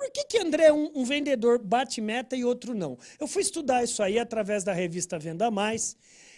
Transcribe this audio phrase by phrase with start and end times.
[0.00, 2.98] por que, que André, um, um vendedor, bate meta e outro não?
[3.20, 5.94] Eu fui estudar isso aí através da revista Venda Mais.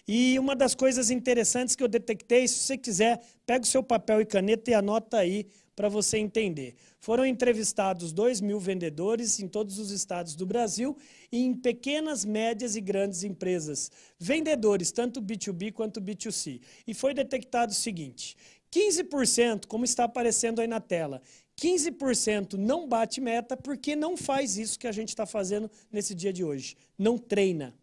[0.07, 4.21] E uma das coisas interessantes que eu detectei, se você quiser, pega o seu papel
[4.21, 5.47] e caneta e anota aí
[5.77, 6.75] para você entender.
[6.99, 10.97] Foram entrevistados 2 mil vendedores em todos os estados do Brasil
[11.31, 13.93] e em pequenas, médias e grandes empresas.
[14.19, 16.61] Vendedores, tanto B2B quanto B2C.
[16.85, 18.37] E foi detectado o seguinte:
[18.73, 21.23] 15%, como está aparecendo aí na tela,
[21.61, 26.33] 15% não bate meta porque não faz isso que a gente está fazendo nesse dia
[26.33, 26.77] de hoje.
[26.99, 27.75] Não treina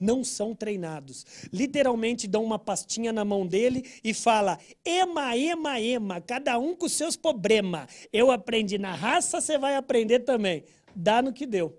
[0.00, 1.26] não são treinados.
[1.52, 6.88] Literalmente dão uma pastinha na mão dele e fala: ema, ema, ema, cada um com
[6.88, 8.08] seus problemas.
[8.10, 10.64] Eu aprendi na raça, você vai aprender também.
[10.96, 11.78] Dá no que deu.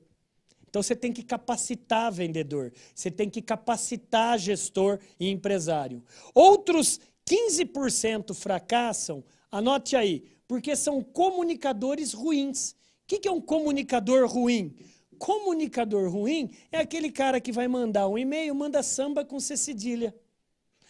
[0.70, 6.02] Então você tem que capacitar vendedor, você tem que capacitar gestor e empresário.
[6.34, 9.21] Outros 15% fracassam,
[9.52, 12.72] anote aí, porque são comunicadores ruins.
[12.72, 12.76] O
[13.08, 14.76] que é um comunicador ruim?
[15.22, 20.16] comunicador ruim é aquele cara que vai mandar um e-mail, manda samba com C cedilha.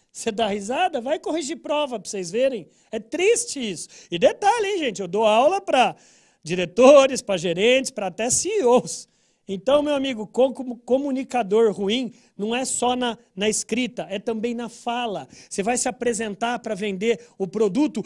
[0.10, 1.02] Você dá risada?
[1.02, 2.68] Vai corrigir prova para vocês verem.
[2.92, 3.90] É triste isso.
[4.10, 5.02] E detalhe, hein, gente?
[5.02, 5.98] Eu dou aula para
[6.42, 9.08] diretores, para gerentes, para até CEOs.
[9.54, 10.26] Então, meu amigo,
[10.86, 15.28] comunicador ruim não é só na, na escrita, é também na fala.
[15.50, 18.02] Você vai se apresentar para vender o produto,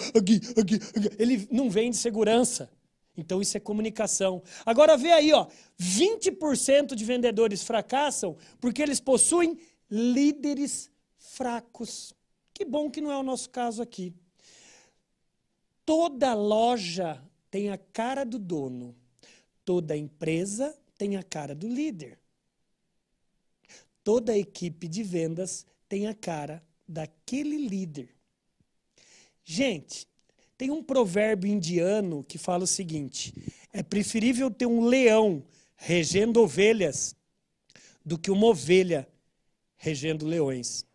[1.20, 2.68] ele não vende segurança.
[3.16, 4.42] Então isso é comunicação.
[4.66, 5.46] Agora vê aí, ó,
[5.80, 9.56] 20% de vendedores fracassam porque eles possuem
[9.88, 12.16] líderes fracos.
[12.56, 14.16] Que bom que não é o nosso caso aqui.
[15.86, 18.96] Toda loja tem a cara do dono.
[19.64, 22.20] Toda empresa tem a cara do líder.
[24.04, 28.16] Toda equipe de vendas tem a cara daquele líder.
[29.44, 30.08] Gente,
[30.58, 33.34] tem um provérbio indiano que fala o seguinte:
[33.73, 35.44] é preferível ter um leão
[35.76, 37.16] regendo ovelhas
[38.04, 39.08] do que uma ovelha
[39.76, 40.86] regendo leões.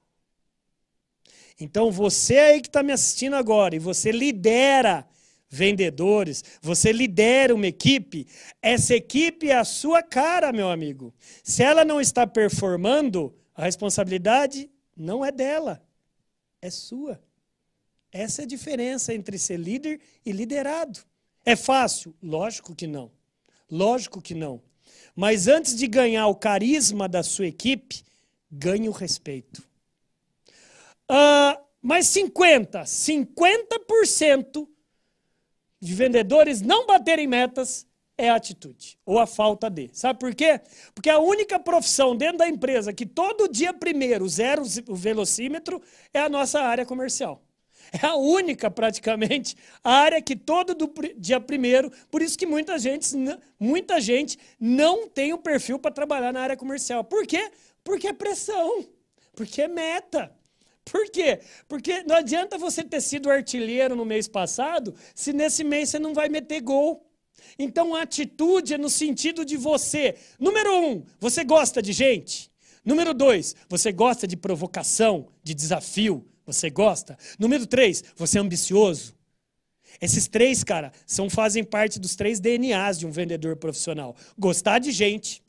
[1.58, 5.06] Então você aí que está me assistindo agora e você lidera
[5.50, 8.26] vendedores, você lidera uma equipe,
[8.62, 11.12] essa equipe é a sua cara, meu amigo.
[11.42, 15.82] Se ela não está performando, a responsabilidade não é dela,
[16.62, 17.20] é sua.
[18.12, 21.00] Essa é a diferença entre ser líder e liderado.
[21.44, 22.14] É fácil?
[22.22, 23.10] Lógico que não.
[23.68, 24.62] Lógico que não.
[25.16, 28.04] Mas antes de ganhar o carisma da sua equipe,
[28.50, 29.62] ganhe o respeito.
[31.10, 34.68] Uh, mas 50, 50%
[35.80, 37.86] de vendedores não baterem metas
[38.20, 39.88] é a atitude, ou a falta de.
[39.94, 40.60] Sabe por quê?
[40.94, 45.80] Porque a única profissão dentro da empresa que todo dia primeiro zero o velocímetro
[46.12, 47.42] é a nossa área comercial.
[47.92, 53.08] É a única, praticamente, área que todo do dia primeiro, por isso que muita gente,
[53.58, 57.02] muita gente não tem o perfil para trabalhar na área comercial.
[57.02, 57.50] Por quê?
[57.82, 58.86] Porque é pressão,
[59.34, 60.30] porque é meta.
[60.90, 61.40] Por quê?
[61.68, 66.12] Porque não adianta você ter sido artilheiro no mês passado, se nesse mês você não
[66.12, 67.06] vai meter gol.
[67.58, 70.16] Então a atitude é no sentido de você.
[70.38, 72.50] Número um, você gosta de gente.
[72.84, 76.26] Número dois, você gosta de provocação, de desafio.
[76.44, 77.16] Você gosta?
[77.38, 79.14] Número três, você é ambicioso.
[80.00, 84.16] Esses três, cara, são, fazem parte dos três DNAs de um vendedor profissional.
[84.36, 85.42] Gostar de gente.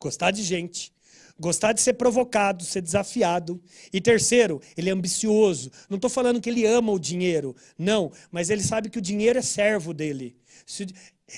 [0.00, 0.95] Gostar de gente.
[1.38, 3.60] Gostar de ser provocado, ser desafiado.
[3.92, 5.70] E terceiro, ele é ambicioso.
[5.88, 7.54] Não estou falando que ele ama o dinheiro.
[7.78, 10.36] Não, mas ele sabe que o dinheiro é servo dele.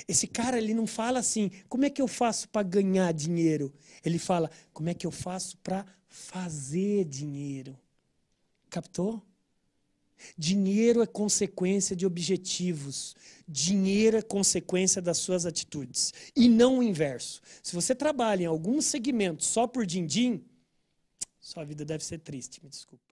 [0.07, 3.73] Esse cara, ele não fala assim, como é que eu faço para ganhar dinheiro?
[4.05, 7.77] Ele fala, como é que eu faço para fazer dinheiro?
[8.69, 9.21] Captou?
[10.37, 13.15] Dinheiro é consequência de objetivos.
[13.47, 16.13] Dinheiro é consequência das suas atitudes.
[16.35, 17.41] E não o inverso.
[17.63, 20.43] Se você trabalha em algum segmento só por din-din,
[21.39, 23.08] sua vida deve ser triste, me desculpe.